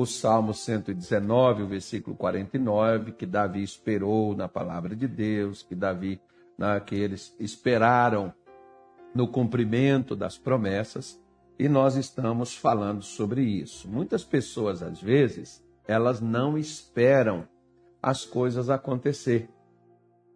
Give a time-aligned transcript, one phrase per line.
[0.00, 6.20] o Salmo 119, o versículo 49, que Davi esperou na palavra de Deus, que Davi,
[6.58, 8.32] né, que eles esperaram
[9.14, 11.20] no cumprimento das promessas,
[11.58, 13.88] e nós estamos falando sobre isso.
[13.88, 17.46] Muitas pessoas, às vezes, elas não esperam
[18.02, 19.50] as coisas acontecer.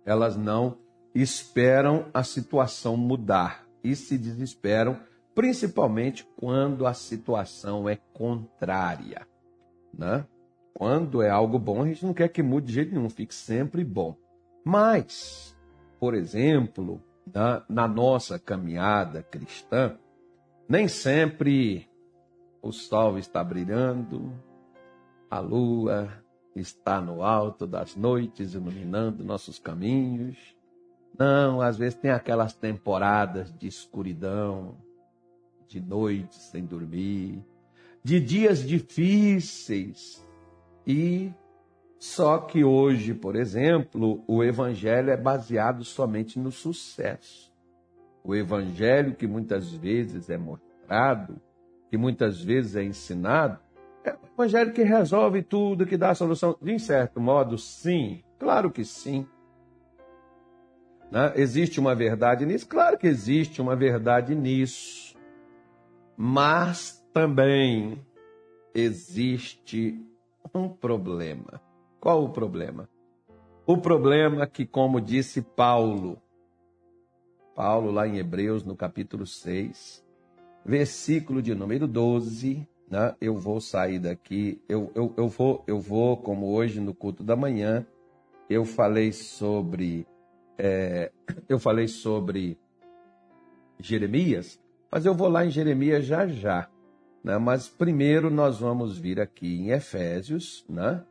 [0.05, 0.77] Elas não
[1.15, 5.01] esperam a situação mudar e se desesperam,
[5.35, 9.27] principalmente quando a situação é contrária.
[9.97, 10.27] Né?
[10.75, 13.85] Quando é algo bom, a gente não quer que mude de jeito nenhum, fique sempre
[13.85, 14.17] bom.
[14.65, 15.57] Mas,
[16.01, 17.01] por exemplo,
[17.33, 19.97] na, na nossa caminhada cristã,
[20.69, 21.89] nem sempre
[22.61, 24.33] o sol está brilhando,
[25.31, 26.25] a lua
[26.57, 30.57] está no alto das noites iluminando nossos caminhos.
[31.19, 34.77] Não, às vezes tem aquelas temporadas de escuridão,
[35.69, 37.45] de noites sem dormir,
[38.05, 40.23] de dias difíceis.
[40.87, 41.33] E
[41.99, 47.51] só que hoje, por exemplo, o evangelho é baseado somente no sucesso.
[48.23, 51.41] O evangelho que muitas vezes é mostrado,
[51.91, 53.59] que muitas vezes é ensinado,
[54.05, 56.59] é o evangelho que resolve tudo, que dá a solução.
[56.61, 59.27] De certo modo, sim, claro que sim.
[61.11, 61.33] Né?
[61.37, 62.69] Existe uma verdade nisso?
[62.69, 65.17] Claro que existe uma verdade nisso.
[66.17, 68.05] Mas também
[68.75, 70.05] existe
[70.53, 71.63] um problema.
[72.01, 72.89] Qual o problema?
[73.65, 76.21] O problema é que, como disse Paulo,
[77.55, 80.05] Paulo lá em Hebreus, no capítulo 6,
[80.67, 83.15] versículo de número 12, né?
[83.21, 87.37] eu vou sair daqui, eu, eu, eu, vou, eu vou, como hoje no culto da
[87.37, 87.87] manhã,
[88.51, 90.05] eu falei sobre,
[90.59, 91.13] é,
[91.49, 92.59] eu falei sobre
[93.79, 96.69] Jeremias, mas eu vou lá em Jeremias já já.
[97.25, 97.39] Né?
[97.39, 101.03] Mas primeiro nós vamos vir aqui em Efésios, né?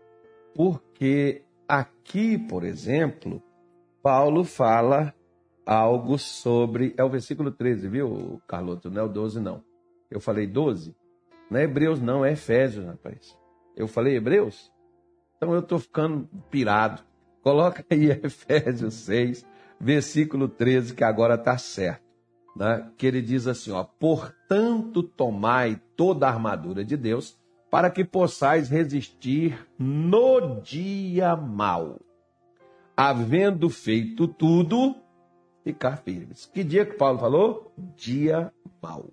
[0.53, 3.41] porque aqui, por exemplo,
[4.03, 5.13] Paulo fala
[5.65, 6.93] algo sobre.
[6.97, 8.91] É o versículo 13, viu, Carloto?
[8.91, 9.63] Não é o 12, não.
[10.11, 10.95] Eu falei 12?
[11.49, 13.35] Não é Hebreus, não, é Efésios, rapaz.
[13.75, 14.71] Eu falei Hebreus?
[15.35, 17.01] Então eu estou ficando pirado.
[17.41, 19.45] Coloca aí Efésios 6,
[19.79, 22.02] versículo 13, que agora está certo
[22.55, 27.37] né, que ele diz assim: ó, portanto, tomai toda a armadura de Deus,
[27.69, 31.99] para que possais resistir no dia mau,
[32.95, 34.95] havendo feito tudo,
[35.63, 36.45] ficar firmes.
[36.45, 37.73] Que dia que Paulo falou?
[37.95, 39.09] Dia mau.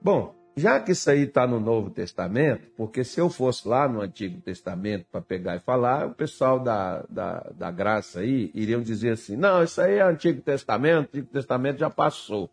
[0.00, 4.00] Bom, já que isso aí está no Novo Testamento, porque se eu fosse lá no
[4.00, 9.12] Antigo Testamento para pegar e falar, o pessoal da, da, da graça aí iriam dizer
[9.12, 12.48] assim: não, isso aí é Antigo Testamento, Antigo Testamento já passou.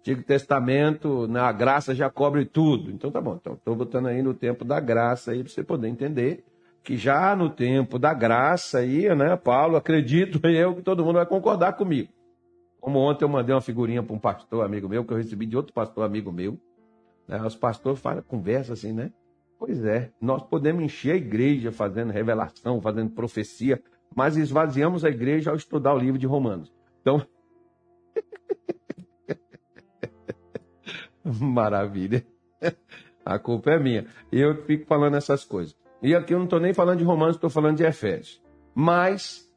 [0.00, 2.90] Antigo Testamento, né, a graça já cobre tudo.
[2.90, 5.88] Então tá bom, então estou botando aí no tempo da graça aí para você poder
[5.88, 6.44] entender
[6.82, 11.26] que já no tempo da graça aí, né, Paulo, acredito eu que todo mundo vai
[11.26, 12.08] concordar comigo.
[12.80, 15.56] Como ontem eu mandei uma figurinha para um pastor amigo meu, que eu recebi de
[15.56, 16.58] outro pastor amigo meu, né?
[17.28, 19.12] Os pastores falam, conversa assim, né?
[19.58, 23.80] Pois é, nós podemos encher a igreja fazendo revelação, fazendo profecia,
[24.14, 26.72] mas esvaziamos a igreja ao estudar o livro de Romanos.
[27.00, 27.24] Então.
[31.24, 32.26] Maravilha.
[33.24, 34.06] A culpa é minha.
[34.30, 35.76] Eu fico falando essas coisas.
[36.02, 38.42] E aqui eu não estou nem falando de Romanos, estou falando de Efésios.
[38.74, 39.48] Mas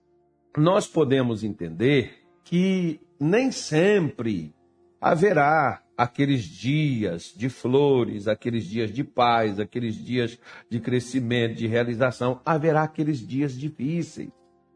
[0.55, 4.53] nós podemos entender que nem sempre
[5.01, 10.37] haverá aqueles dias de flores, aqueles dias de paz, aqueles dias
[10.69, 14.29] de crescimento, de realização, haverá aqueles dias difíceis.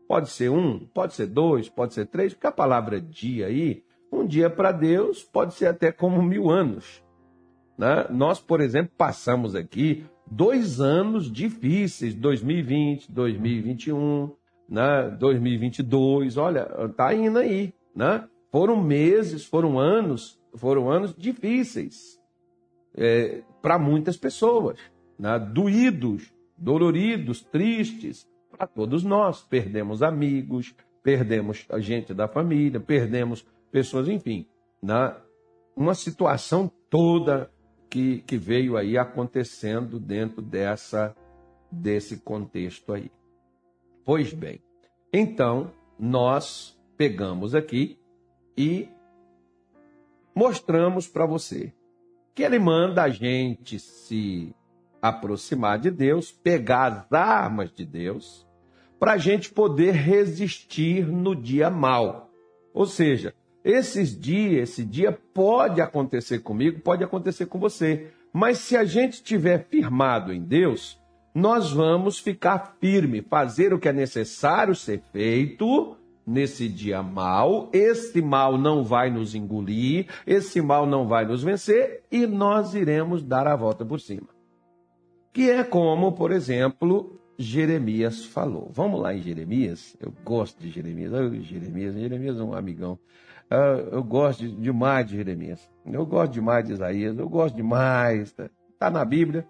[0.07, 4.25] Pode ser um, pode ser dois, pode ser três, porque a palavra dia aí, um
[4.25, 7.03] dia para Deus pode ser até como mil anos.
[7.77, 8.07] Né?
[8.09, 14.31] Nós, por exemplo, passamos aqui dois anos difíceis, 2020, 2021,
[14.67, 15.15] né?
[15.19, 16.65] 2022, olha,
[16.95, 18.27] tá indo aí, né?
[18.51, 22.19] Foram meses, foram anos foram anos difíceis
[22.95, 24.79] é, para muitas pessoas,
[25.17, 25.39] né?
[25.39, 29.41] doídos, doloridos, tristes, para todos nós.
[29.41, 34.47] Perdemos amigos, perdemos a gente da família, perdemos pessoas, enfim,
[34.81, 35.15] né?
[35.75, 37.51] uma situação toda
[37.89, 41.15] que, que veio aí acontecendo dentro dessa
[41.71, 43.11] desse contexto aí.
[44.03, 44.59] Pois bem,
[45.13, 47.99] então nós pegamos aqui
[48.57, 48.89] e
[50.39, 51.73] mostramos para você
[52.33, 54.55] que ele manda a gente se
[55.01, 58.47] aproximar de Deus, pegar as armas de Deus,
[58.97, 62.31] para a gente poder resistir no dia mal.
[62.73, 63.33] Ou seja,
[63.65, 68.07] esses dias, esse dia pode acontecer comigo, pode acontecer com você.
[68.31, 70.97] Mas se a gente estiver firmado em Deus,
[71.35, 75.97] nós vamos ficar firme, fazer o que é necessário ser feito
[76.29, 77.69] nesse dia mal.
[77.73, 83.23] Esse mal não vai nos engolir, esse mal não vai nos vencer e nós iremos
[83.23, 84.29] dar a volta por cima.
[85.33, 88.69] Que é como, por exemplo, Jeremias falou.
[88.71, 89.97] Vamos lá em Jeremias.
[89.99, 91.11] Eu gosto de Jeremias.
[91.13, 92.99] Eu, Jeremias, Jeremias é um amigão.
[93.51, 95.69] Uh, eu gosto demais de Jeremias.
[95.85, 97.17] Eu gosto demais de Isaías.
[97.17, 98.29] Eu gosto demais.
[98.29, 99.47] Está tá na Bíblia.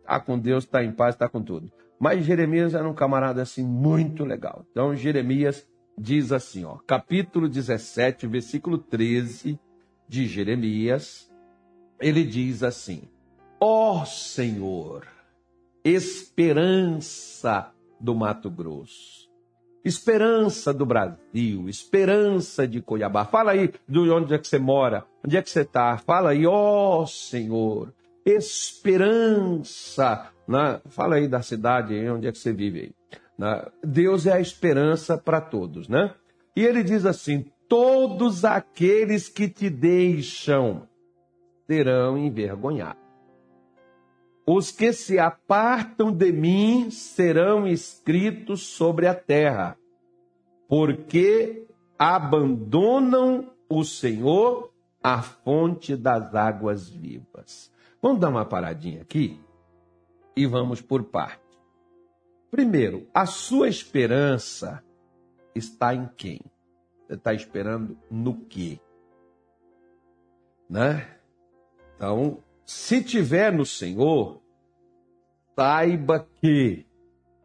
[0.00, 1.70] Está com Deus, está em paz, está com tudo.
[2.00, 4.64] Mas Jeremias era um camarada assim muito legal.
[4.70, 9.58] Então Jeremias diz assim, ó, capítulo 17, versículo 13
[10.08, 11.30] de Jeremias,
[12.00, 13.02] ele diz assim:
[13.60, 15.06] Ó oh, Senhor,
[15.84, 19.28] esperança do Mato Grosso,
[19.84, 23.24] esperança do Brasil, esperança de Cuiabá.
[23.24, 25.98] Fala aí de onde é que você mora, onde é que você está.
[25.98, 27.92] Fala aí, ó oh, Senhor,
[28.24, 30.30] esperança.
[30.86, 32.97] Fala aí da cidade, onde é que você vive aí.
[33.38, 33.64] Né?
[33.84, 36.12] Deus é a esperança para todos, né?
[36.56, 40.88] E ele diz assim: todos aqueles que te deixam
[41.66, 43.00] serão envergonhados.
[44.44, 49.76] Os que se apartam de mim serão escritos sobre a terra,
[50.66, 51.66] porque
[51.98, 57.70] abandonam o Senhor, a fonte das águas vivas.
[58.00, 59.38] Vamos dar uma paradinha aqui
[60.34, 61.47] e vamos por parte.
[62.50, 64.82] Primeiro, a sua esperança
[65.54, 66.40] está em quem?
[67.06, 68.80] Você está esperando no quê?
[70.68, 71.18] Né?
[71.96, 74.40] Então, se tiver no Senhor,
[75.56, 76.86] saiba que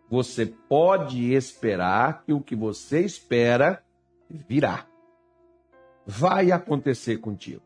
[0.10, 3.84] você pode esperar que o que você espera
[4.30, 4.86] virá.
[6.06, 7.64] Vai acontecer contigo.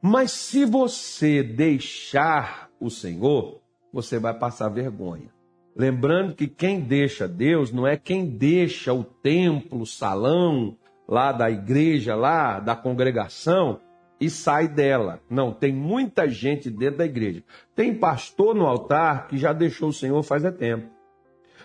[0.00, 3.60] Mas se você deixar o Senhor,
[3.92, 5.37] você vai passar vergonha.
[5.78, 10.76] Lembrando que quem deixa Deus não é quem deixa o templo, o salão
[11.06, 13.80] lá da igreja, lá da congregação,
[14.20, 15.20] e sai dela.
[15.30, 17.44] Não, tem muita gente dentro da igreja.
[17.76, 20.90] Tem pastor no altar que já deixou o Senhor faz tempo.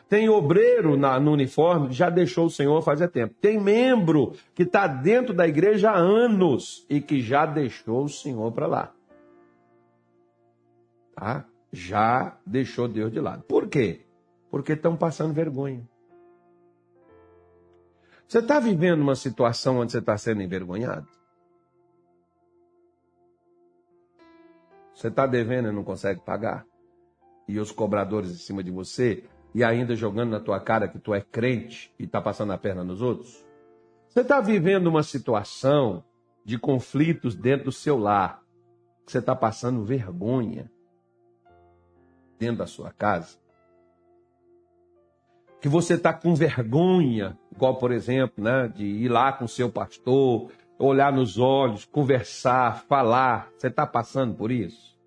[0.07, 3.33] Tem obreiro na, no uniforme que já deixou o Senhor faz tempo.
[3.41, 8.51] Tem membro que está dentro da igreja há anos e que já deixou o Senhor
[8.51, 8.91] para lá.
[11.15, 11.45] Tá?
[11.75, 13.41] Já deixou Deus de lado.
[13.45, 14.05] Por quê?
[14.51, 15.89] Porque estão passando vergonha.
[18.27, 21.07] Você está vivendo uma situação onde você está sendo envergonhado?
[24.93, 26.63] Você está devendo e não consegue pagar?
[27.47, 29.23] E os cobradores em cima de você
[29.55, 32.83] e ainda jogando na tua cara que tu é crente e está passando a perna
[32.83, 33.43] nos outros?
[34.09, 36.03] Você está vivendo uma situação
[36.45, 38.43] de conflitos dentro do seu lar,
[39.03, 40.71] que você está passando vergonha
[42.39, 43.37] dentro da sua casa?
[45.61, 50.51] Que você está com vergonha, igual por exemplo, né, de ir lá com seu pastor
[50.77, 53.49] olhar nos olhos, conversar, falar.
[53.57, 54.97] Você está passando por isso?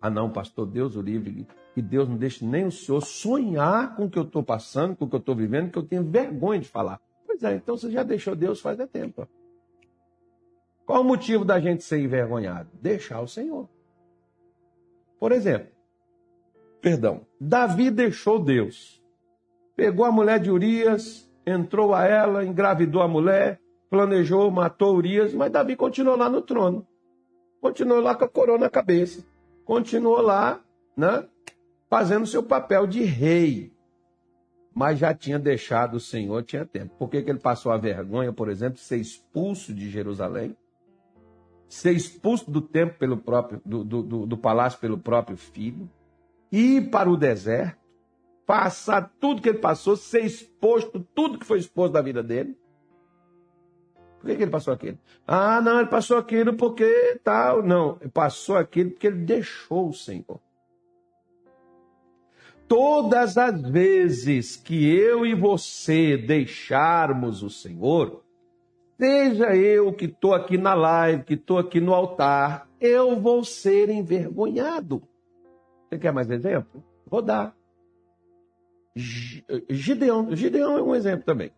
[0.00, 1.46] Ah, não, pastor, Deus o livre.
[1.74, 5.04] Que Deus não deixe nem o senhor sonhar com o que eu estou passando, com
[5.04, 7.00] o que eu estou vivendo, que eu tenho vergonha de falar.
[7.26, 9.28] Pois é, então você já deixou Deus faz é tempo.
[10.86, 12.70] Qual o motivo da gente ser envergonhado?
[12.80, 13.68] Deixar o Senhor.
[15.20, 15.68] Por exemplo,
[16.80, 19.02] perdão, Davi deixou Deus.
[19.76, 25.50] Pegou a mulher de Urias, entrou a ela, engravidou a mulher, planejou, matou Urias, mas
[25.50, 26.86] Davi continuou lá no trono.
[27.60, 29.24] Continuou lá com a coroa na cabeça.
[29.64, 30.60] Continuou lá,
[30.96, 31.26] né?
[31.90, 33.72] Fazendo seu papel de rei.
[34.74, 36.94] Mas já tinha deixado o Senhor, tinha tempo.
[36.96, 40.56] Por que, que ele passou a vergonha, por exemplo, de ser expulso de Jerusalém?
[41.68, 45.90] Ser expulso do templo pelo próprio, do, do, do palácio pelo próprio filho?
[46.50, 47.78] Ir para o deserto?
[48.46, 52.56] Passar tudo que ele passou, ser exposto, tudo que foi exposto da vida dele?
[54.18, 54.98] Por que, que ele passou aquilo?
[55.26, 57.62] Ah, não, ele passou aquilo porque tal.
[57.62, 60.40] Não, ele passou aquilo porque ele deixou o Senhor.
[62.66, 68.22] Todas as vezes que eu e você deixarmos o Senhor,
[69.00, 73.88] seja eu que estou aqui na live, que estou aqui no altar, eu vou ser
[73.88, 75.02] envergonhado.
[75.88, 76.84] Você quer mais exemplo?
[77.06, 77.56] Vou dar.
[78.94, 80.34] Gideão.
[80.34, 81.50] Gideão é um exemplo também.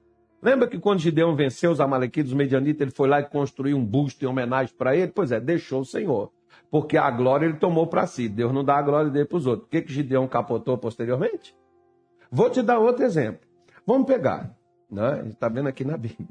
[0.42, 3.84] Lembra que quando Gideão venceu os amalequitas, os medianitas, ele foi lá e construiu um
[3.84, 5.12] busto em homenagem para ele?
[5.12, 6.32] Pois é, deixou o Senhor.
[6.70, 8.28] Porque a glória ele tomou para si.
[8.28, 9.66] Deus não dá a glória dele para os outros.
[9.66, 11.54] O que, que Gideão capotou posteriormente?
[12.30, 13.40] Vou te dar outro exemplo.
[13.84, 14.56] Vamos pegar.
[14.90, 15.25] Né?
[15.28, 16.28] Está vendo aqui na Bíblia.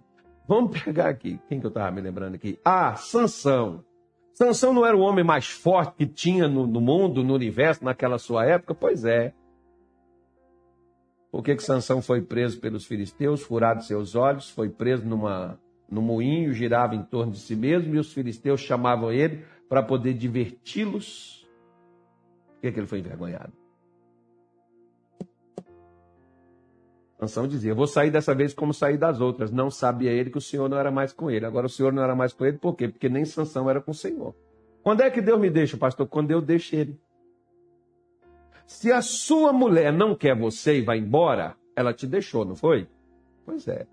[0.47, 1.39] Vamos pegar aqui.
[1.47, 2.57] Quem que eu estava me lembrando aqui?
[2.63, 3.83] Ah, Sansão.
[4.41, 8.17] Sansão não era o homem mais forte que tinha no, no mundo, no universo, naquela
[8.17, 8.73] sua época?
[8.73, 9.33] Pois é.
[11.29, 15.59] Por que, que Sansão foi preso pelos filisteus, furado seus olhos, foi preso numa,
[15.91, 20.13] num moinho, girava em torno de si mesmo, e os filisteus chamavam ele para poder
[20.13, 21.45] diverti-los?
[22.53, 23.58] Por que, que ele foi envergonhado?
[27.19, 29.51] Sansão dizia: Vou sair dessa vez como saí das outras.
[29.51, 31.45] Não sabia ele que o Senhor não era mais com ele.
[31.45, 32.87] Agora o Senhor não era mais com ele, por quê?
[32.87, 34.33] Porque nem Sansão era com o Senhor.
[34.81, 36.07] Quando é que Deus me deixa, pastor?
[36.07, 36.97] Quando eu deixo ele.
[38.65, 42.87] Se a sua mulher não quer você e vai embora, ela te deixou, não foi?
[43.45, 43.85] Pois é.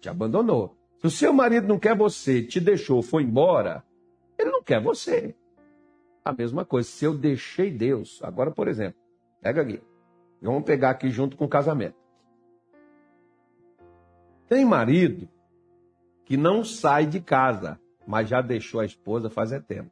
[0.00, 0.76] Te abandonou.
[0.98, 3.82] Se o seu marido não quer você, te deixou, foi embora,
[4.38, 5.34] ele não quer você.
[6.24, 9.00] A mesma coisa, se eu deixei Deus, agora, por exemplo,
[9.40, 9.80] pega aqui.
[10.40, 12.01] Vamos pegar aqui junto com o casamento.
[14.52, 15.26] Tem marido
[16.26, 19.90] que não sai de casa, mas já deixou a esposa faz tempo.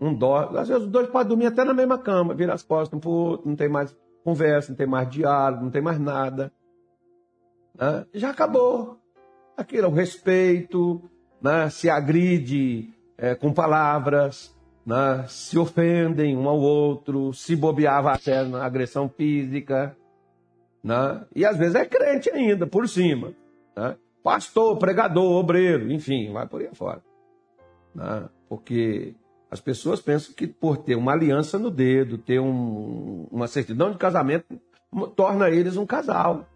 [0.00, 3.04] Um dorme, às vezes os dois podem dormir até na mesma cama, virar as costas
[3.04, 6.52] um outro, não tem mais conversa, não tem mais diálogo, não tem mais nada.
[7.76, 8.06] Né?
[8.14, 9.00] Já acabou.
[9.56, 11.02] Aquilo é o respeito,
[11.40, 11.68] né?
[11.68, 15.24] se agride é, com palavras, né?
[15.26, 19.96] se ofendem um ao outro, se bobeava até na agressão física.
[20.84, 21.26] Né?
[21.34, 23.34] E às vezes é crente ainda, por cima.
[23.76, 23.96] Né?
[24.22, 27.02] Pastor, pregador, obreiro, enfim, vai por aí fora.
[27.94, 28.28] Né?
[28.48, 29.14] Porque
[29.50, 33.98] as pessoas pensam que por ter uma aliança no dedo, ter um, uma certidão de
[33.98, 34.46] casamento,
[35.16, 36.46] torna eles um casal.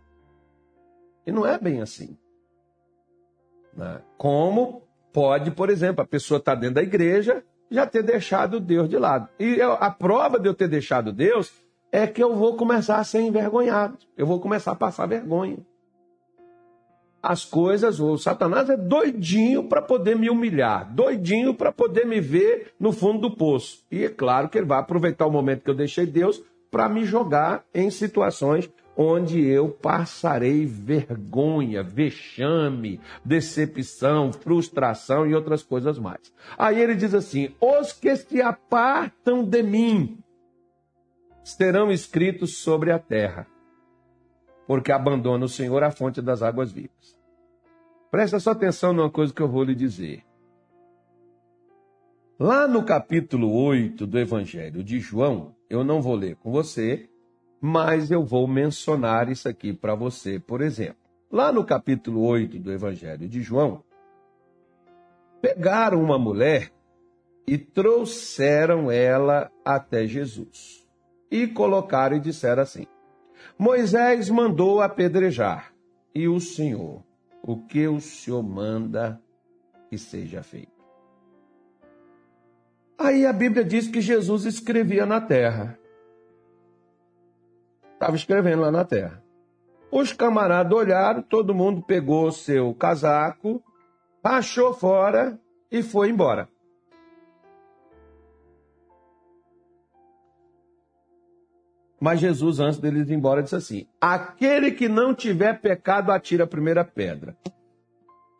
[1.27, 2.17] E não é bem assim.
[3.75, 4.01] Né?
[4.17, 4.83] Como
[5.13, 8.97] pode, por exemplo, a pessoa estar tá dentro da igreja já ter deixado Deus de
[8.97, 9.29] lado.
[9.41, 11.53] E eu, a prova de eu ter deixado Deus
[11.91, 13.99] é que eu vou começar a ser envergonhado.
[14.17, 15.59] Eu vou começar a passar vergonha
[17.27, 22.73] as coisas, o Satanás é doidinho para poder me humilhar, doidinho para poder me ver
[22.79, 23.83] no fundo do poço.
[23.91, 26.41] E é claro que ele vai aproveitar o momento que eu deixei Deus
[26.71, 35.99] para me jogar em situações onde eu passarei vergonha, vexame, decepção, frustração e outras coisas
[35.99, 36.33] mais.
[36.57, 40.19] Aí ele diz assim: os que se apartam de mim
[41.43, 43.49] serão escritos sobre a terra,
[44.67, 47.17] porque abandona o Senhor a fonte das águas vivas.
[48.11, 50.25] Presta só atenção numa coisa que eu vou lhe dizer.
[52.39, 57.09] Lá no capítulo 8 do Evangelho de João, eu não vou ler com você,
[57.61, 60.97] mas eu vou mencionar isso aqui para você, por exemplo.
[61.31, 63.83] Lá no capítulo 8 do Evangelho de João,
[65.41, 66.71] pegaram uma mulher
[67.47, 70.87] e trouxeram ela até Jesus.
[71.31, 72.87] E colocaram e disseram assim:
[73.59, 75.73] Moisés mandou apedrejar,
[76.15, 77.07] e o Senhor
[77.47, 79.23] o que o Senhor manda
[79.89, 80.73] que seja feito.
[82.99, 85.79] Aí a Bíblia diz que Jesus escrevia na terra.
[87.93, 89.23] Estava escrevendo lá na terra.
[89.93, 93.63] Os camaradas olharam, todo mundo pegou seu casaco,
[94.25, 95.39] rachou fora
[95.71, 96.49] e foi embora.
[102.01, 106.47] Mas Jesus, antes deles ir embora, disse assim: Aquele que não tiver pecado, atira a
[106.47, 107.37] primeira pedra.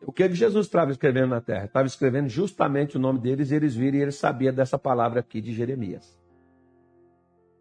[0.01, 1.65] O que, que Jesus estava escrevendo na terra?
[1.65, 5.41] Estava escrevendo justamente o nome deles, e eles viram e eles sabiam dessa palavra aqui
[5.41, 6.17] de Jeremias.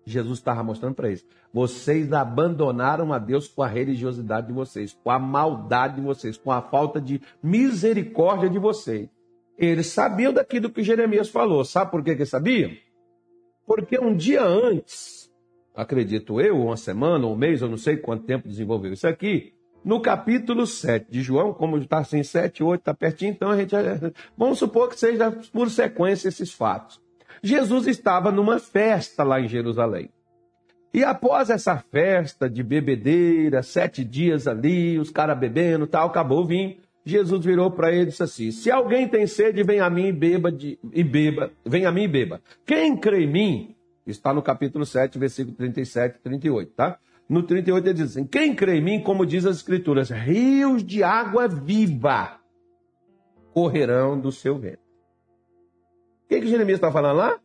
[0.07, 5.11] Jesus estava mostrando para eles: vocês abandonaram a Deus com a religiosidade de vocês, com
[5.11, 9.09] a maldade de vocês, com a falta de misericórdia de vocês.
[9.59, 11.65] Eles sabiam daquilo que Jeremias falou.
[11.65, 12.71] Sabe por que, que sabiam?
[13.67, 15.26] Porque um dia antes,
[15.77, 19.53] acredito eu, uma semana, um mês, eu não sei quanto tempo desenvolveu isso aqui,
[19.85, 23.73] no capítulo 7 de João, como está assim, 7, 8, está pertinho, então a gente.
[24.37, 27.01] Vamos supor que seja por sequência esses fatos.
[27.41, 30.11] Jesus estava numa festa lá em Jerusalém.
[30.93, 36.47] E após essa festa de bebedeira, sete dias ali, os caras bebendo tal, acabou o
[36.47, 36.79] vinho.
[37.05, 40.13] Jesus virou para ele e disse assim: Se alguém tem sede, vem a mim e
[40.13, 42.41] beba, de, e beba, vem a mim e beba.
[42.65, 43.76] Quem crê em mim,
[44.07, 46.99] Está no capítulo 7, versículo 37 e 38, tá?
[47.29, 51.03] No 38 ele diz assim: Quem crê em mim, como diz as Escrituras, rios de
[51.03, 52.39] água viva
[53.53, 54.81] correrão do seu vento.
[56.25, 57.41] O que, que Jeremias está falando lá?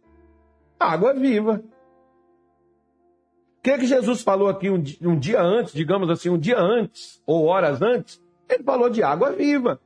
[0.80, 1.64] Água viva.
[3.58, 7.46] O que, que Jesus falou aqui um dia antes, digamos assim, um dia antes, ou
[7.46, 8.22] horas antes?
[8.50, 9.80] Ele falou de água viva.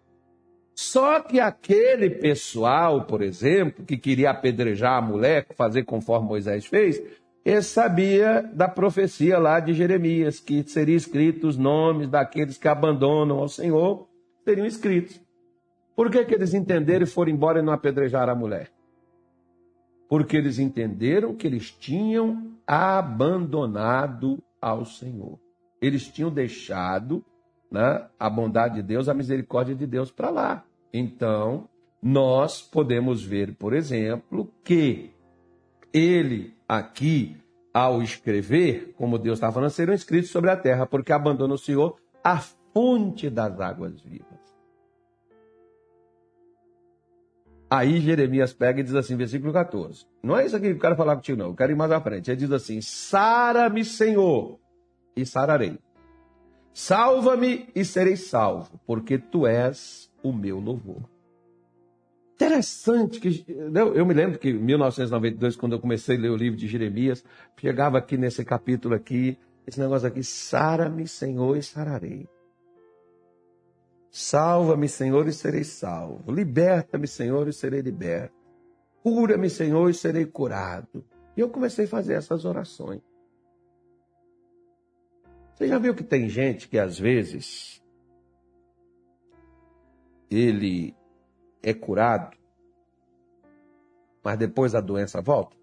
[0.75, 7.01] Só que aquele pessoal, por exemplo, que queria apedrejar a mulher, fazer conforme Moisés fez,
[7.44, 13.39] ele sabia da profecia lá de Jeremias, que seria escrito os nomes daqueles que abandonam
[13.39, 14.08] ao Senhor,
[14.44, 15.22] seriam escritos.
[15.96, 18.75] Por que, que eles entenderam e foram embora e não apedrejaram a mulher?
[20.08, 25.39] porque eles entenderam que eles tinham abandonado ao Senhor.
[25.82, 27.24] Eles tinham deixado
[27.75, 30.63] né, a bondade de Deus, a misericórdia de Deus para lá.
[30.94, 31.67] Então,
[32.01, 35.12] nós podemos ver, por exemplo, que
[35.94, 37.36] ele aqui,
[37.74, 41.98] ao escrever, como Deus está falando, serão escritos sobre a terra, porque abandona o Senhor
[42.24, 44.46] a fonte das águas vivas.
[47.70, 50.05] Aí Jeremias pega e diz assim, versículo 14.
[50.24, 51.48] Não é isso aqui que eu quero falar contigo, não.
[51.48, 52.32] Eu quero ir mais à frente.
[52.32, 54.60] Ele diz assim: Sara-me, Senhor,
[55.15, 55.77] e sararei.
[56.77, 61.10] Salva-me e serei salvo, porque tu és o meu louvor.
[62.34, 66.60] Interessante que eu, me lembro que em 1992, quando eu comecei a ler o livro
[66.60, 67.24] de Jeremias,
[67.58, 72.27] chegava aqui nesse capítulo aqui, esse negócio aqui, sara-me, Senhor, e sararei.
[74.12, 76.29] Salva-me, Senhor, e serei salvo.
[76.29, 78.36] Liberta-me, Senhor, e serei liberto.
[79.01, 81.05] Cura-me, Senhor, e serei curado.
[81.38, 83.01] E eu comecei a fazer essas orações.
[85.55, 87.81] Você já viu que tem gente que às vezes
[90.29, 90.93] ele
[91.63, 92.35] é curado,
[94.21, 95.55] mas depois a doença volta?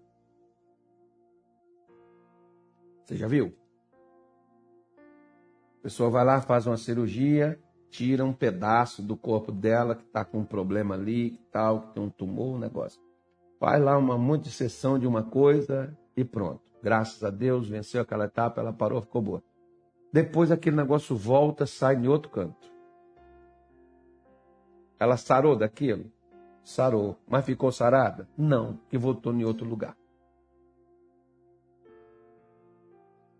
[3.05, 3.55] Você já viu?
[5.77, 10.25] A pessoa vai lá, faz uma cirurgia, tira um pedaço do corpo dela que está
[10.25, 12.99] com um problema ali, que tal, que tem um tumor, um negócio.
[13.59, 16.63] Faz lá uma monte de sessão de uma coisa e pronto.
[16.81, 19.52] Graças a Deus, venceu aquela etapa, ela parou, ficou boa.
[20.13, 22.71] Depois aquele negócio volta, sai em outro canto.
[24.99, 26.05] Ela sarou daquilo?
[26.63, 27.17] Sarou.
[27.27, 28.29] Mas ficou sarada?
[28.37, 29.97] Não, que voltou em outro lugar.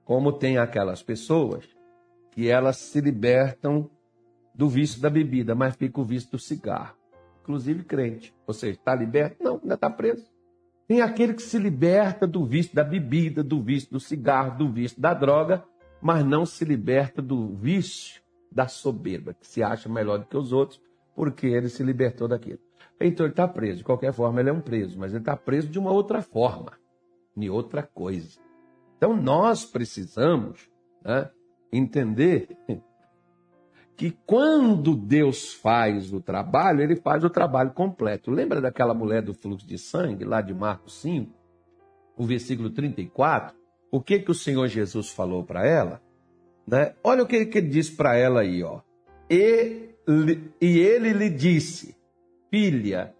[0.03, 1.63] Como tem aquelas pessoas
[2.32, 3.88] que elas se libertam
[4.53, 6.98] do vício da bebida, mas fica o vício do cigarro.
[7.44, 8.36] Inclusive crente.
[8.48, 9.44] Ou seja, está liberto?
[9.44, 10.25] Não, ainda está preso.
[10.88, 15.00] Tem aquele que se liberta do vício da bebida, do vício do cigarro, do vício
[15.00, 15.63] da droga,
[16.03, 20.51] mas não se liberta do vício da soberba, que se acha melhor do que os
[20.51, 20.81] outros,
[21.16, 22.59] porque ele se libertou daquilo.
[23.00, 23.77] Então ele está preso.
[23.77, 26.74] De qualquer forma, ele é um preso, mas ele está preso de uma outra forma,
[27.37, 28.37] de outra coisa.
[28.98, 30.70] Então nós precisamos
[31.05, 31.31] né,
[31.72, 32.50] entender
[33.96, 38.29] que quando Deus faz o trabalho, ele faz o trabalho completo.
[38.29, 41.31] Lembra daquela mulher do fluxo de sangue, lá de Marcos 5,
[42.18, 43.62] o versículo 34?
[43.94, 46.01] O que, que o Senhor Jesus falou para ela?
[46.66, 46.96] Né?
[47.03, 48.79] Olha o que, ele disse para ela aí, ó.
[49.29, 49.90] E,
[50.60, 51.96] e ele lhe disse:
[52.50, 53.14] Filha,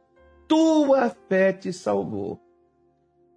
[0.48, 2.42] tua fé te salvou.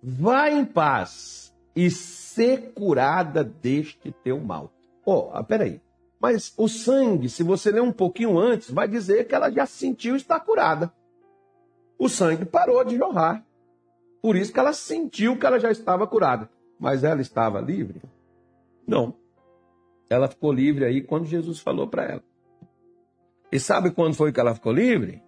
[0.03, 4.73] Vá em paz e ser curada deste teu mal.
[5.05, 5.79] Ó, oh, peraí.
[6.19, 10.17] Mas o sangue, se você ler um pouquinho antes, vai dizer que ela já sentiu
[10.17, 10.91] estar curada.
[11.99, 13.45] O sangue parou de jorrar.
[14.23, 16.56] Por isso que ela sentiu que ela já estava curada.
[16.79, 18.01] Mas ela estava livre?
[18.87, 19.15] Não.
[20.09, 22.25] Ela ficou livre aí quando Jesus falou para ela.
[23.51, 25.23] E sabe quando foi que ela ficou livre?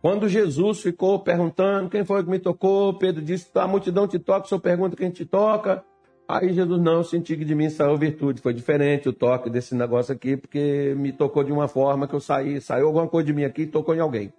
[0.00, 4.46] Quando Jesus ficou perguntando quem foi que me tocou, Pedro disse: a multidão te toca,
[4.46, 5.84] o senhor pergunta quem te toca.
[6.28, 8.40] Aí Jesus, não, eu senti que de mim saiu virtude.
[8.40, 12.20] Foi diferente o toque desse negócio aqui, porque me tocou de uma forma que eu
[12.20, 14.32] saí, saiu alguma coisa de mim aqui e tocou em alguém.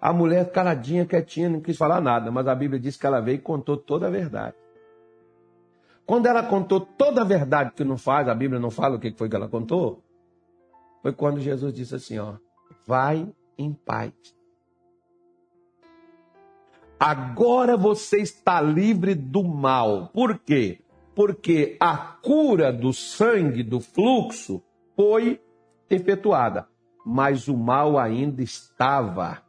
[0.00, 3.36] A mulher caladinha, quietinha, não quis falar nada, mas a Bíblia diz que ela veio
[3.36, 4.56] e contou toda a verdade.
[6.06, 9.12] Quando ela contou toda a verdade que não faz, a Bíblia não fala o que
[9.12, 10.02] foi que ela contou,
[11.02, 12.34] foi quando Jesus disse assim, ó,
[12.86, 14.12] vai em paz.
[16.98, 20.08] Agora você está livre do mal.
[20.08, 20.84] Por quê?
[21.14, 24.62] porque a cura do sangue, do fluxo,
[24.96, 25.40] foi
[25.88, 26.68] efetuada,
[27.04, 29.42] mas o mal ainda estava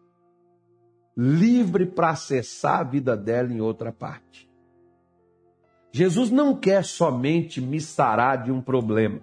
[1.18, 4.50] livre para acessar a vida dela em outra parte.
[5.96, 9.22] Jesus não quer somente me sarar de um problema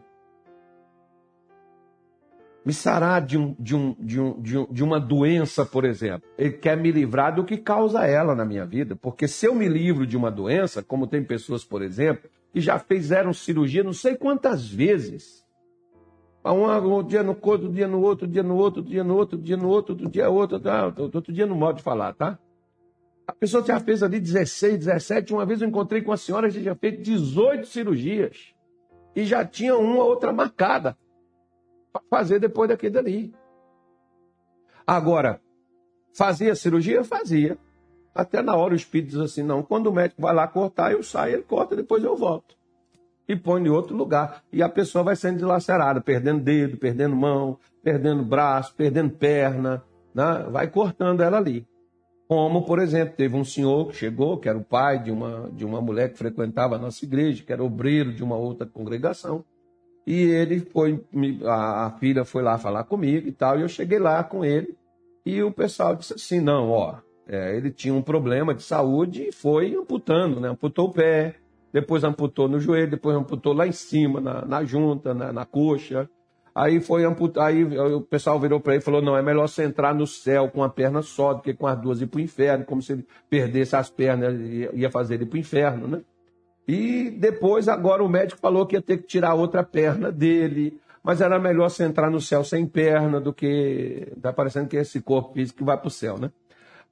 [2.65, 6.23] me sarar de, um, de, um, de, um, de, um, de uma doença, por exemplo.
[6.39, 8.95] Ele quer me livrar do que causa ela na minha vida.
[8.95, 12.79] Porque se eu me livro de uma doença, como tem pessoas, por exemplo, que já
[12.79, 15.45] fizeram cirurgia não sei quantas vezes.
[16.45, 19.57] Um, um dia no outro dia no outro, dia no outro, dia no outro, dia
[19.57, 22.39] no outro, dia outro, outro dia no modo de falar, tá?
[23.27, 25.33] A pessoa já fez ali 16, 17.
[25.33, 28.55] Uma vez eu encontrei com a senhora que já fez 18 cirurgias.
[29.15, 30.97] E já tinha uma outra marcada
[31.93, 33.35] para fazer depois daquele dali.
[34.87, 35.41] Agora,
[36.15, 37.05] fazia cirurgia?
[37.05, 37.59] Fazia.
[38.15, 41.03] Até na hora o espírito diz assim: não, quando o médico vai lá cortar, eu
[41.03, 42.57] saio, ele corta, depois eu volto.
[43.29, 44.43] E põe em outro lugar.
[44.53, 49.83] E a pessoa vai sendo dilacerada, perdendo dedo, perdendo mão, perdendo braço, perdendo perna,
[50.15, 50.47] né?
[50.51, 51.67] vai cortando ela ali.
[52.33, 55.67] Como, por exemplo, teve um senhor que chegou, que era o pai de uma, de
[55.67, 59.45] uma mulher que frequentava a nossa igreja, que era obreiro de uma outra congregação.
[60.07, 61.05] E ele foi,
[61.45, 64.75] a, filha foi lá falar comigo e tal, e eu cheguei lá com ele.
[65.27, 69.31] E o pessoal disse assim: não, ó, é, ele tinha um problema de saúde e
[69.31, 70.49] foi amputando, né?
[70.49, 71.35] Amputou o pé,
[71.71, 76.09] depois amputou no joelho, depois amputou lá em cima, na, na junta, na, na coxa.
[76.55, 79.65] Aí foi amputar, aí o pessoal virou para ele e falou: não, é melhor você
[79.65, 82.21] entrar no céu com a perna só do que com as duas ir para o
[82.21, 84.39] inferno, como se ele perdesse as pernas,
[84.75, 86.03] ia fazer ele para o inferno, né?
[86.69, 91.21] E depois, agora o médico falou que ia ter que tirar outra perna dele, mas
[91.21, 94.13] era melhor você entrar no céu sem perna do que.
[94.15, 96.31] Está parecendo que é esse corpo físico que vai para o céu, né?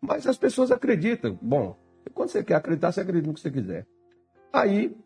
[0.00, 1.38] Mas as pessoas acreditam.
[1.40, 1.76] Bom,
[2.14, 3.86] quando você quer acreditar, você acredita no que você quiser.
[4.50, 4.96] Aí,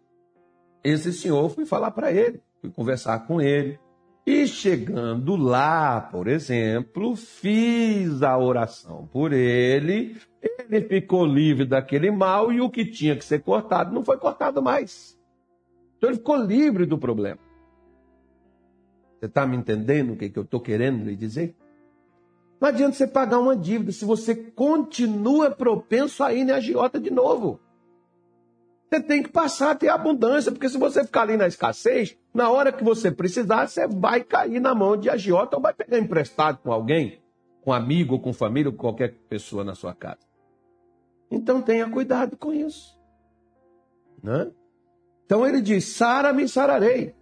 [0.83, 3.79] esse senhor fui falar para ele, fui conversar com ele.
[4.27, 12.51] E chegando lá, por exemplo, fiz a oração por ele, ele ficou livre daquele mal
[12.51, 15.19] e o que tinha que ser cortado não foi cortado mais.
[15.99, 17.39] Então ele ficou livre do problema.
[19.19, 21.55] Você está me entendendo o que, que eu estou querendo lhe dizer?
[22.59, 27.11] Não adianta você pagar uma dívida se você continua propenso a ir na agiota de
[27.11, 27.61] novo.
[28.95, 32.49] Você tem que passar a ter abundância, porque se você ficar ali na escassez, na
[32.49, 36.59] hora que você precisar, você vai cair na mão de agiota ou vai pegar emprestado
[36.59, 37.21] com alguém,
[37.63, 40.21] com amigo, com família, com qualquer pessoa na sua casa.
[41.29, 42.97] Então tenha cuidado com isso.
[44.23, 44.53] Né?
[45.27, 47.17] Então ele diz: Sara-me, sararei.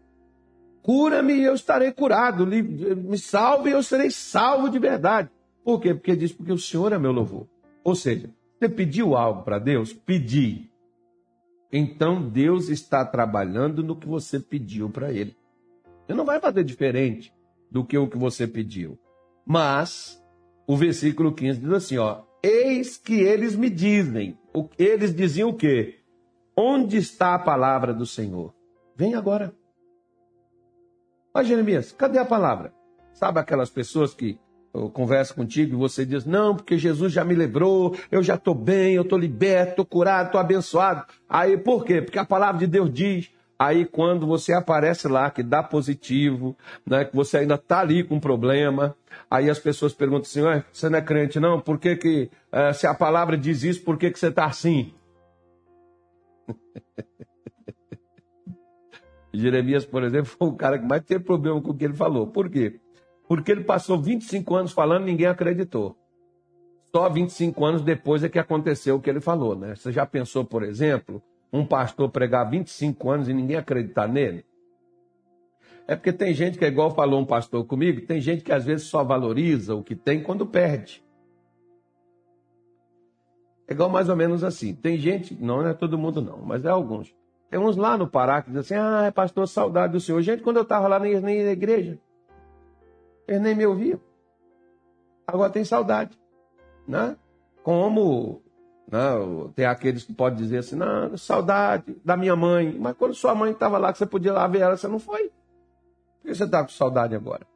[0.83, 2.47] Cura-me e eu estarei curado.
[2.47, 5.31] Me salve e eu serei salvo de verdade.
[5.65, 5.95] Por quê?
[5.95, 7.49] Porque diz: Porque o Senhor é meu louvor.
[7.83, 9.95] Ou seja, você pediu algo para Deus?
[9.95, 10.71] Pedi.
[11.73, 15.35] Então Deus está trabalhando no que você pediu para Ele.
[16.07, 17.33] Ele não vai fazer diferente
[17.71, 18.99] do que o que você pediu.
[19.47, 20.23] Mas
[20.67, 24.39] o versículo 15 diz assim: ó, eis que eles me dizem.
[24.79, 26.01] Eles diziam o quê?
[26.55, 28.55] Onde está a palavra do Senhor?
[28.95, 29.57] Vem agora.
[31.33, 32.75] Mas Jeremias, cadê a palavra?
[33.15, 34.39] Sabe aquelas pessoas que
[34.75, 38.55] eu converso contigo e você diz, não, porque Jesus já me lembrou, eu já estou
[38.55, 41.05] bem, eu estou liberto, estou curado, estou abençoado.
[41.29, 42.01] Aí por quê?
[42.01, 43.31] Porque a palavra de Deus diz.
[43.59, 46.57] Aí quando você aparece lá, que dá positivo,
[46.87, 48.97] né, que você ainda está ali com problema,
[49.31, 51.61] aí as pessoas perguntam assim, Ué, você não é crente não?
[51.61, 54.93] Por que, que uh, se a palavra diz isso, por que, que você está assim?
[59.35, 62.27] Jeremias, por exemplo, foi o cara que mais teve problema com o que ele falou.
[62.27, 62.81] Por quê?
[63.33, 65.97] Porque ele passou 25 anos falando ninguém acreditou.
[66.95, 69.75] Só 25 anos depois é que aconteceu o que ele falou, né?
[69.75, 74.45] Você já pensou, por exemplo, um pastor pregar 25 anos e ninguém acreditar nele?
[75.89, 78.67] É porque tem gente que é igual falou um pastor comigo, tem gente que às
[78.67, 81.03] vezes só valoriza o que tem quando perde.
[83.67, 84.75] É igual mais ou menos assim.
[84.75, 87.17] Tem gente, não é todo mundo não, mas é alguns.
[87.49, 90.21] Tem uns lá no Pará que dizem assim, ah, pastor, saudade do senhor.
[90.21, 91.99] Gente, quando eu estava lá nem na igreja.
[93.27, 94.01] Eles nem me ouviam.
[95.27, 96.19] Agora tem saudade.
[96.87, 97.17] Né?
[97.63, 98.43] Como
[98.91, 98.99] né,
[99.55, 102.77] tem aqueles que podem dizer assim, não, saudade da minha mãe.
[102.79, 105.31] Mas quando sua mãe estava lá, que você podia lá ver ela, você não foi.
[106.21, 107.47] Por que você está com saudade agora?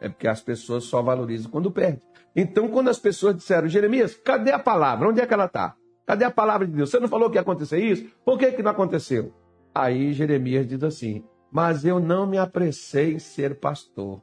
[0.00, 2.02] É porque as pessoas só valorizam quando perde.
[2.36, 5.08] Então, quando as pessoas disseram, Jeremias, cadê a palavra?
[5.08, 5.74] Onde é que ela está?
[6.04, 6.90] Cadê a palavra de Deus?
[6.90, 8.10] Você não falou que ia acontecer isso?
[8.24, 9.32] Por que, que não aconteceu?
[9.74, 14.20] Aí Jeremias diz assim: Mas eu não me apressei em ser pastor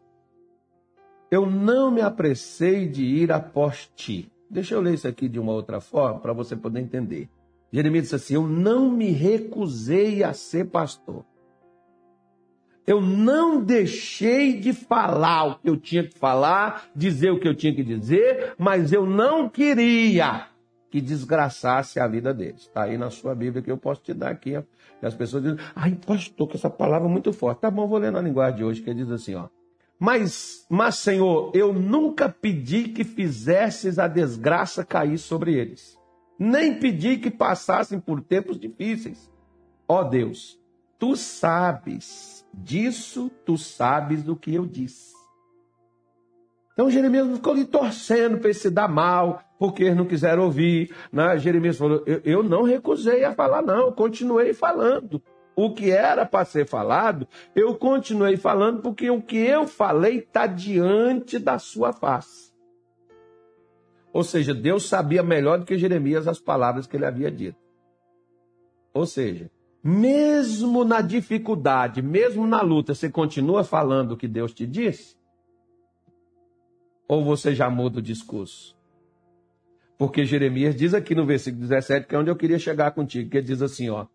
[1.31, 4.29] eu não me apressei de ir após ti.
[4.49, 7.29] Deixa eu ler isso aqui de uma outra forma para você poder entender.
[7.71, 11.23] Jeremias disse assim: Eu não me recusei a ser pastor.
[12.85, 17.55] Eu não deixei de falar o que eu tinha que falar, dizer o que eu
[17.55, 20.47] tinha que dizer, mas eu não queria
[20.89, 22.63] que desgraçasse a vida deles.
[22.63, 24.61] Está aí na sua Bíblia que eu posso te dar aqui.
[25.01, 27.61] E as pessoas dizem, ai, pastor, que essa palavra é muito forte.
[27.61, 29.47] Tá bom, vou ler na linguagem de hoje, que diz assim, ó.
[30.03, 35.95] Mas, mas, Senhor, eu nunca pedi que fizesses a desgraça cair sobre eles,
[36.39, 39.31] nem pedi que passassem por tempos difíceis.
[39.87, 40.59] Ó oh, Deus,
[40.97, 45.13] tu sabes disso, tu sabes do que eu disse.
[46.73, 50.91] Então Jeremias ficou ali torcendo para se dar mal, porque eles não quiseram ouvir.
[51.13, 51.37] Né?
[51.37, 55.21] Jeremias falou: eu, eu não recusei a falar, não, continuei falando
[55.65, 60.47] o que era para ser falado, eu continuei falando porque o que eu falei está
[60.47, 62.51] diante da sua face.
[64.11, 67.57] Ou seja, Deus sabia melhor do que Jeremias as palavras que ele havia dito.
[68.93, 69.49] Ou seja,
[69.83, 75.15] mesmo na dificuldade, mesmo na luta, você continua falando o que Deus te disse?
[77.07, 78.75] Ou você já muda o discurso?
[79.97, 83.37] Porque Jeremias diz aqui no versículo 17, que é onde eu queria chegar contigo, que
[83.37, 84.07] ele diz assim, ó: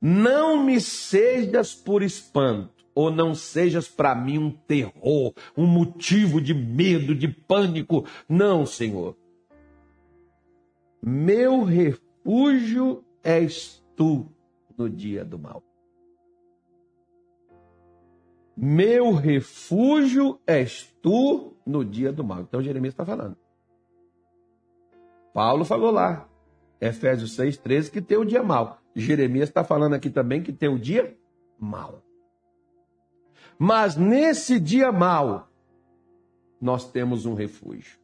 [0.00, 6.54] Não me sejas por espanto, ou não sejas para mim um terror, um motivo de
[6.54, 8.06] medo, de pânico.
[8.28, 9.16] Não, Senhor.
[11.02, 14.26] Meu refúgio és tu
[14.76, 15.62] no dia do mal.
[18.56, 22.40] Meu refúgio és tu no dia do mal.
[22.40, 23.36] Então Jeremias está falando.
[25.34, 26.26] Paulo falou lá,
[26.80, 28.80] Efésios 6, 13, que tem o dia mal.
[28.96, 31.14] Jeremias está falando aqui também que tem o dia
[31.60, 32.02] mal.
[33.58, 35.48] Mas nesse dia mal,
[36.60, 37.98] nós temos um refúgio.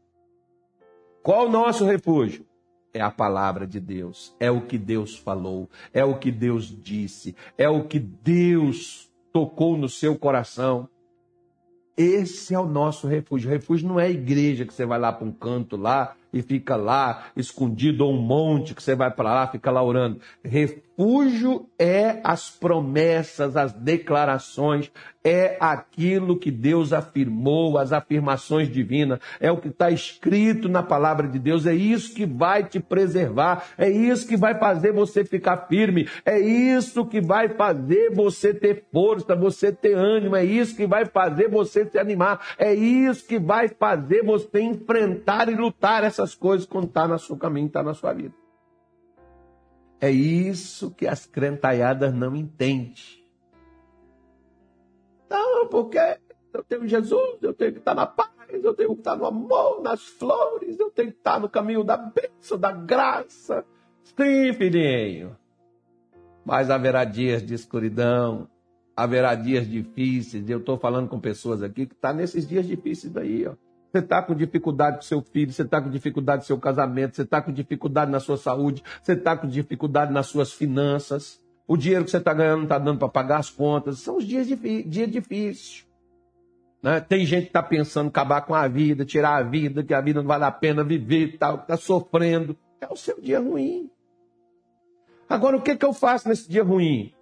[1.23, 2.47] Qual o nosso refúgio?
[2.93, 7.35] É a palavra de Deus, é o que Deus falou, é o que Deus disse,
[7.57, 10.87] é o que Deus tocou no seu coração.
[11.97, 13.49] Esse é o nosso refúgio.
[13.49, 17.27] Refúgio não é igreja que você vai lá para um canto lá e fica lá
[17.37, 20.21] escondido ou um monte que você vai para lá, fica lá orando.
[20.97, 24.93] Refúgio é as promessas, as declarações,
[25.25, 31.27] é aquilo que Deus afirmou, as afirmações divinas, é o que está escrito na palavra
[31.29, 35.67] de Deus, é isso que vai te preservar, é isso que vai fazer você ficar
[35.67, 40.87] firme, é isso que vai fazer você ter força, você ter ânimo, é isso que
[40.87, 46.35] vai fazer você se animar, é isso que vai fazer você enfrentar e lutar essas
[46.35, 48.42] coisas quando está no seu caminho, está na sua vida.
[50.03, 52.93] É isso que as crentaiadas não entendem.
[55.31, 55.97] Não, porque
[56.53, 59.81] eu tenho Jesus, eu tenho que estar na paz, eu tenho que estar no amor,
[59.81, 63.65] nas flores, eu tenho que estar no caminho da bênção, da graça.
[64.03, 65.37] Sim, filhinho.
[66.45, 68.49] Mas haverá dias de escuridão,
[68.97, 70.51] haverá dias difíceis.
[70.51, 73.55] Eu estou falando com pessoas aqui que estão tá nesses dias difíceis daí, ó.
[73.93, 77.23] Você está com dificuldade com seu filho, você está com dificuldade no seu casamento, você
[77.23, 81.39] está com dificuldade na sua saúde, você está com dificuldade nas suas finanças.
[81.69, 83.99] O dinheiro que você está ganhando não está dando para pagar as contas.
[83.99, 85.87] São os dias, dias difíceis.
[86.83, 87.01] Né?
[87.01, 90.01] Tem gente que está pensando em acabar com a vida, tirar a vida, que a
[90.01, 92.57] vida não vale a pena viver, tal, está sofrendo.
[92.81, 93.91] É o seu dia ruim.
[95.29, 97.13] Agora, o que, que eu faço nesse dia ruim?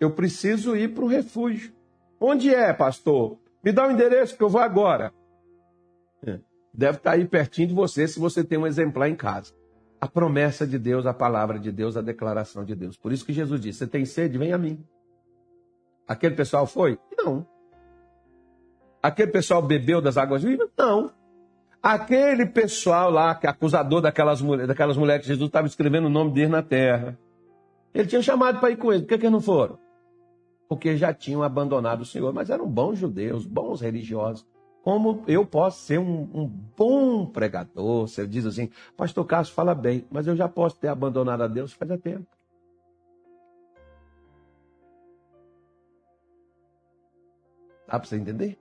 [0.00, 1.72] Eu preciso ir para o refúgio.
[2.18, 3.38] Onde é, pastor?
[3.68, 5.12] Me dá o um endereço que eu vou agora.
[6.26, 6.38] É.
[6.72, 9.52] Deve estar aí pertinho de você se você tem um exemplar em casa.
[10.00, 12.96] A promessa de Deus, a palavra de Deus, a declaração de Deus.
[12.96, 14.38] Por isso que Jesus disse: Você tem sede?
[14.38, 14.82] Vem a mim.
[16.06, 16.98] Aquele pessoal foi?
[17.14, 17.46] Não.
[19.02, 20.70] Aquele pessoal bebeu das águas vivas?
[20.78, 21.12] Não.
[21.82, 26.10] Aquele pessoal lá, que é acusador daquelas, mulheres, daquelas mulheres que Jesus estava escrevendo o
[26.10, 27.18] nome deles na terra.
[27.92, 29.02] Ele tinha chamado para ir com eles.
[29.02, 29.78] Por que, que não foram?
[30.68, 34.46] Porque já tinham abandonado o Senhor, mas eram bons judeus, bons religiosos
[34.88, 38.08] como eu posso ser um, um bom pregador.
[38.08, 41.74] Você diz assim, pastor Carlos fala bem, mas eu já posso ter abandonado a Deus
[41.74, 42.26] faz tempo.
[47.86, 48.58] Dá para você entender?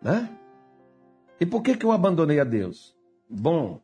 [0.00, 0.28] Né?
[1.40, 2.96] E por que, que eu abandonei a Deus?
[3.28, 3.80] Bom,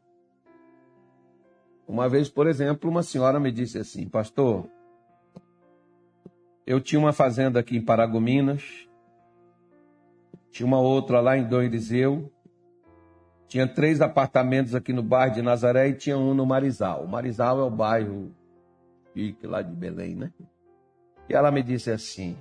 [1.87, 4.69] uma vez, por exemplo, uma senhora me disse assim, pastor,
[6.67, 8.89] eu tinha uma fazenda aqui em Paragominas
[10.53, 12.31] tinha uma outra lá em Dom Eliseu.
[13.49, 17.05] Tinha três apartamentos aqui no bairro de Nazaré e tinha um no Marizal.
[17.05, 18.31] O Marizal é o bairro
[19.13, 20.31] chique lá de Belém, né?
[21.29, 22.37] E ela me disse assim: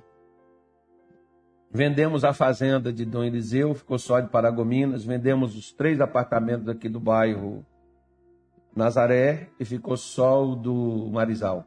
[1.70, 6.88] vendemos a fazenda de Dom Eliseu, ficou só de Paragominas, vendemos os três apartamentos aqui
[6.88, 7.64] do bairro
[8.74, 11.64] Nazaré e ficou só o do Marizal.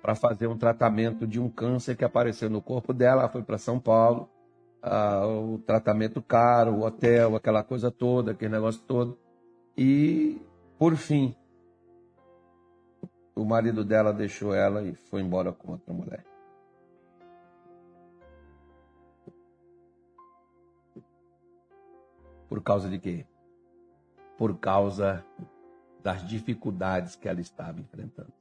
[0.00, 3.58] Para fazer um tratamento de um câncer que apareceu no corpo dela, ela foi para
[3.58, 4.28] São Paulo
[4.82, 9.18] ah, o tratamento caro, o hotel, aquela coisa toda, aquele negócio todo.
[9.76, 10.40] E,
[10.78, 11.34] por fim,
[13.34, 16.24] o marido dela deixou ela e foi embora com outra mulher.
[22.48, 23.26] Por causa de quê?
[24.36, 25.24] Por causa
[26.02, 28.32] das dificuldades que ela estava enfrentando.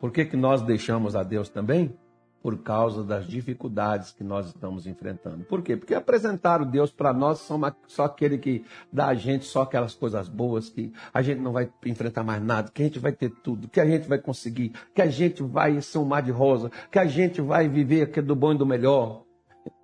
[0.00, 1.94] Por que, que nós deixamos a Deus também?
[2.40, 5.44] Por causa das dificuldades que nós estamos enfrentando.
[5.44, 5.76] Por quê?
[5.76, 9.92] Porque apresentar o Deus para nós só, só aquele que dá a gente só aquelas
[9.92, 13.30] coisas boas, que a gente não vai enfrentar mais nada, que a gente vai ter
[13.42, 16.70] tudo, que a gente vai conseguir, que a gente vai ser um mar de rosa,
[16.90, 19.24] que a gente vai viver aquilo do bom e do melhor.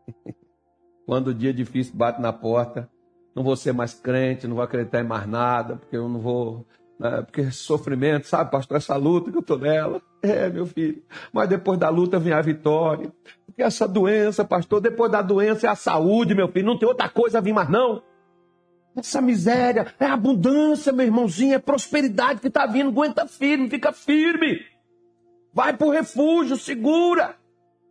[1.06, 2.88] Quando o dia difícil bate na porta,
[3.34, 6.66] não vou ser mais crente, não vou acreditar em mais nada, porque eu não vou
[6.98, 7.22] Né?
[7.22, 10.00] Porque sofrimento, sabe, pastor, essa luta que eu estou nela.
[10.24, 11.02] É, meu filho.
[11.34, 13.12] Mas depois da luta vem a vitória.
[13.44, 16.64] Porque essa doença, pastor, depois da doença é a saúde, meu filho.
[16.64, 18.02] Não tem outra coisa a vir mais, não.
[18.96, 22.88] Essa miséria é abundância, meu irmãozinho, é prosperidade que está vindo.
[22.88, 24.62] Aguenta firme, fica firme.
[25.52, 27.36] Vai para o refúgio, segura.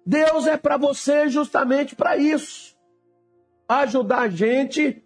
[0.03, 2.72] Deus é para você justamente para isso.
[3.67, 5.03] Ajudar a gente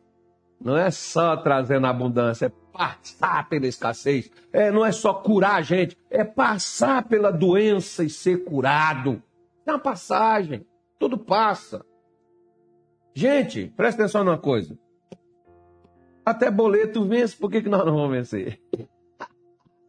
[0.60, 4.32] não é só trazendo abundância, é passar pela escassez.
[4.52, 9.22] É, não é só curar a gente, é passar pela doença e ser curado.
[9.66, 10.66] É uma passagem,
[11.00, 11.86] tudo passa.
[13.14, 14.78] Gente, presta atenção numa coisa.
[16.26, 18.60] Até boleto vence, por que, que nós não vamos vencer?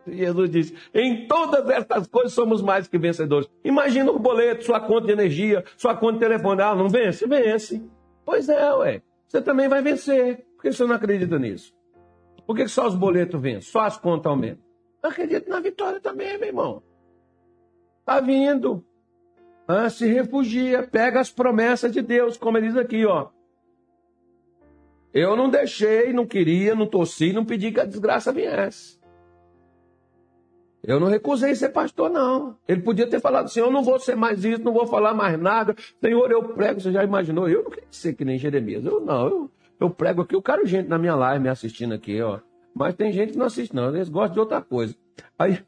[0.07, 3.49] Jesus disse: em todas estas coisas somos mais que vencedores.
[3.63, 6.63] Imagina o boleto, sua conta de energia, sua conta de telefone.
[6.63, 7.27] Ah, não vence?
[7.27, 7.83] Vence.
[8.29, 9.03] Pois é, ué.
[9.27, 10.45] Você também vai vencer.
[10.55, 11.73] Por que você não acredita nisso?
[12.47, 13.73] Por que só os boletos vencem?
[13.73, 14.63] Só as contas aumentam?
[15.03, 16.83] Acredito na vitória também, meu irmão.
[18.01, 18.85] Está vindo.
[19.67, 23.31] Ah, se refugia, pega as promessas de Deus, como ele diz aqui, ó.
[25.15, 28.98] Eu não deixei, não queria, não torci, não pedi que a desgraça viesse.
[30.83, 32.57] Eu não recusei ser pastor, não.
[32.67, 35.39] Ele podia ter falado assim: eu não vou ser mais isso, não vou falar mais
[35.39, 35.75] nada.
[36.01, 36.81] Senhor, eu prego.
[36.81, 37.49] Você já imaginou?
[37.49, 38.85] Eu não queria ser que nem Jeremias.
[38.85, 39.27] Eu não.
[39.27, 40.35] Eu, eu prego aqui.
[40.35, 42.39] Eu quero gente na minha live me assistindo aqui, ó.
[42.75, 43.95] Mas tem gente que não assiste, não.
[43.95, 44.95] Eles gostam de outra coisa.
[45.37, 45.59] Aí,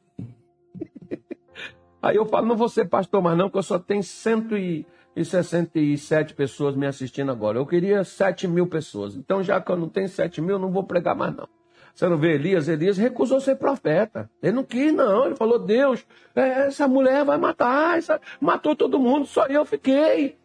[2.00, 4.86] aí eu falo: não vou ser pastor mais, não, porque eu só tenho cento e
[5.14, 7.58] e 67 pessoas me assistindo agora.
[7.58, 9.16] Eu queria 7 mil pessoas.
[9.16, 11.48] Então, já que eu não tenho 7 mil, não vou pregar mais, não.
[12.00, 12.66] Você não vê Elias?
[12.66, 14.30] Elias recusou ser profeta.
[14.42, 15.26] Ele não quis, não.
[15.26, 16.02] Ele falou: Deus,
[16.34, 17.98] é, essa mulher vai matar.
[17.98, 18.18] Essa...
[18.40, 20.38] Matou todo mundo, só eu fiquei.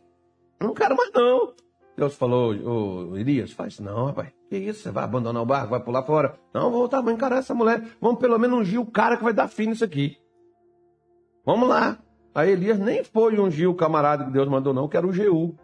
[0.59, 1.53] Não quero mais, não.
[1.95, 4.33] Deus falou: Ô, Elias, faz não, rapaz.
[4.49, 4.81] Que isso?
[4.81, 6.37] Você vai abandonar o barco, vai pular fora?
[6.53, 7.81] Não, vou voltar, vou encarar essa mulher.
[8.01, 10.17] Vamos pelo menos ungir o cara que vai dar fim nisso aqui.
[11.45, 11.97] Vamos lá.
[12.33, 15.55] Aí Elias nem foi ungir o camarada que Deus mandou, não, que era o Jeú.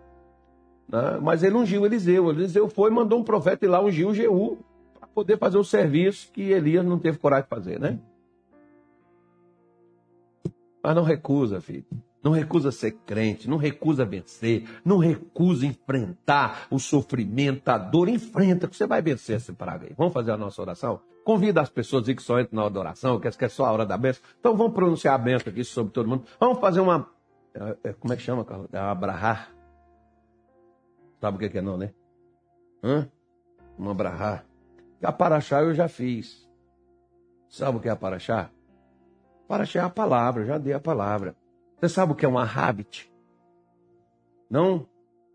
[0.88, 1.19] Né?
[1.21, 2.30] Mas ele ungiu Eliseu.
[2.30, 4.71] Eliseu foi mandou um profeta ir lá ungir o Jeú
[5.13, 8.00] poder fazer o serviço que Elias não teve coragem de fazer, né?
[10.84, 11.86] Mas não recusa, filho.
[12.24, 18.10] Não recusa ser crente, não recusa vencer, não recusa enfrentar o sofrimento, a dor.
[18.10, 19.93] Enfrenta, que você vai vencer esse praga aí.
[19.97, 21.02] Vamos fazer a nossa oração?
[21.24, 23.97] Convida as pessoas a que só entram na adoração, que é só a hora da
[23.97, 24.21] bênção.
[24.39, 26.26] Então vamos pronunciar a bênção aqui sobre todo mundo.
[26.39, 27.10] Vamos fazer uma.
[27.56, 28.67] É, é, como é que chama, Carlos?
[28.71, 29.52] É abrahar.
[31.19, 31.91] Sabe o que é não, né?
[32.84, 33.08] Hã?
[33.80, 34.45] Um abrahar.
[35.04, 36.50] A paraxá eu já fiz.
[37.50, 38.50] Sabe o que é a paraxá?
[39.48, 41.36] Paraxá é a palavra, eu já dei a palavra.
[41.78, 43.12] Você sabe o que é uma habit?
[44.50, 44.88] Não?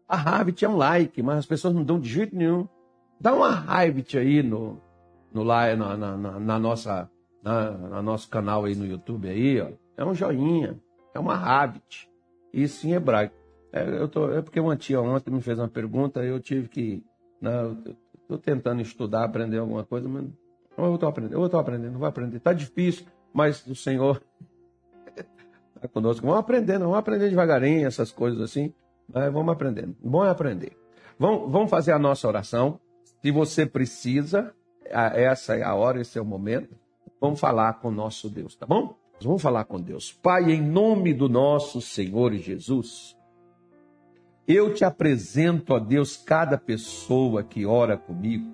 [0.09, 2.69] A habit é um like, mas as pessoas não dão de jeito nenhum.
[3.21, 4.81] Dá uma habit aí no,
[5.33, 7.11] no na, na, na, na nossa
[7.43, 9.71] na, na, nosso canal aí no YouTube aí, ó.
[9.97, 10.79] É um joinha,
[11.15, 12.11] é uma habit.
[12.53, 13.35] Isso em hebraico.
[13.73, 17.05] É, eu tô, é porque uma tia ontem me fez uma pergunta, eu tive que.
[17.41, 17.51] Né,
[18.27, 20.27] Estou tentando estudar, aprender alguma coisa, mas
[20.77, 22.39] eu estou aprendendo, eu estou aprendendo, não vou aprender.
[22.39, 24.21] Está difícil, mas o Senhor
[25.77, 26.27] está conosco.
[26.27, 28.75] Vamos aprendendo, vamos aprender devagarinho, essas coisas assim.
[29.09, 29.31] Né?
[29.31, 29.97] Vamos aprendendo.
[30.03, 30.77] Bom é aprender.
[31.17, 32.81] Vamos, vamos fazer a nossa oração.
[33.23, 34.53] Se você precisa,
[34.85, 36.77] essa é a hora, esse é o momento.
[37.21, 38.97] Vamos falar com o nosso Deus, tá bom?
[39.23, 40.13] Vamos falar com Deus.
[40.13, 43.16] Pai, em nome do nosso Senhor Jesus,
[44.47, 48.53] eu te apresento, a Deus, cada pessoa que ora comigo,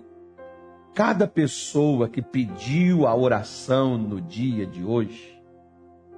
[0.95, 5.41] cada pessoa que pediu a oração no dia de hoje,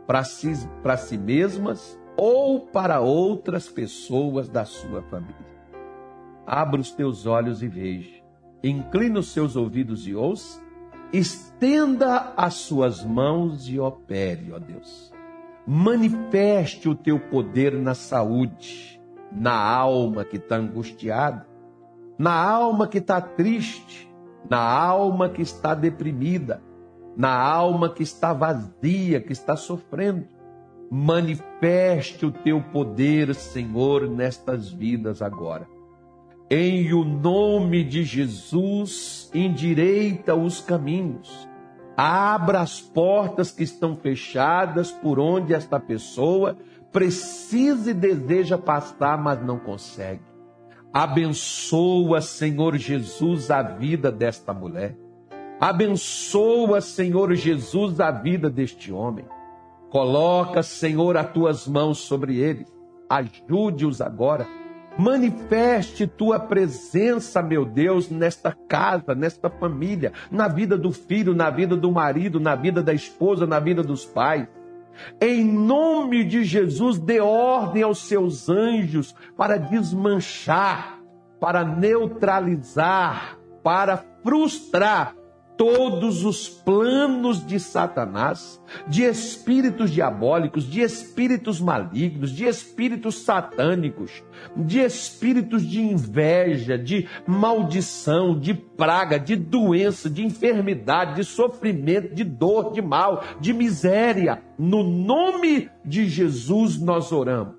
[0.07, 0.53] para si,
[0.99, 5.55] si mesmas ou para outras pessoas da sua família.
[6.47, 8.25] Abra os teus olhos e veja
[8.69, 10.63] inclina os seus ouvidos e ouça,
[11.13, 15.13] estenda as suas mãos e opere, ó Deus.
[15.67, 19.01] Manifeste o teu poder na saúde,
[19.33, 21.47] na alma que está angustiada,
[22.19, 24.13] na alma que está triste,
[24.49, 26.63] na alma que está deprimida,
[27.17, 30.27] na alma que está vazia, que está sofrendo.
[30.91, 35.67] Manifeste o teu poder, Senhor, nestas vidas agora.
[36.51, 41.49] Em o nome de Jesus, endireita os caminhos.
[41.97, 46.57] Abra as portas que estão fechadas por onde esta pessoa
[46.95, 50.23] precisa e deseja passar, mas não consegue.
[50.91, 54.97] Abençoa, Senhor Jesus, a vida desta mulher.
[55.61, 59.27] Abençoa, Senhor Jesus, a vida deste homem.
[59.91, 62.73] Coloca, Senhor, as tuas mãos sobre eles.
[63.11, 64.47] Ajude-os agora
[64.97, 71.77] Manifeste tua presença, meu Deus, nesta casa, nesta família, na vida do filho, na vida
[71.77, 74.47] do marido, na vida da esposa, na vida dos pais.
[75.21, 81.01] Em nome de Jesus, dê ordem aos seus anjos para desmanchar,
[81.41, 85.15] para neutralizar, para frustrar
[85.57, 94.23] todos os planos de Satanás, de espíritos diabólicos, de espíritos malignos, de espíritos satânicos,
[94.57, 102.25] de espíritos de inveja, de maldição, de praga, de doença, de enfermidade, de sofrimento, de
[102.25, 104.43] dor, de mal, de miséria.
[104.59, 107.57] No nome de Jesus nós oramos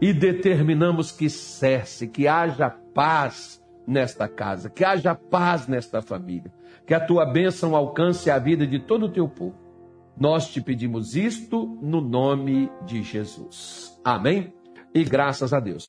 [0.00, 6.50] e determinamos que cesse, que haja paz nesta casa, que haja paz nesta família
[6.86, 9.56] que a tua bênção alcance a vida de todo o teu povo.
[10.18, 14.00] Nós te pedimos isto no nome de Jesus.
[14.04, 14.54] Amém?
[14.94, 15.84] E graças a Deus.